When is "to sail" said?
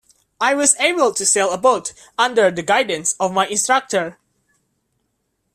1.13-1.51